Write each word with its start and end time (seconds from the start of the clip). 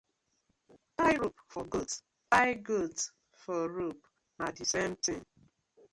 Tie 0.97 1.17
rope 1.19 1.37
for 1.47 1.63
goat, 1.65 2.01
tie 2.31 2.55
goat 2.55 3.07
for 3.35 3.69
rope, 3.69 4.01
na 4.39 4.49
the 4.49 4.65
same 4.65 4.95
thing. 4.95 5.23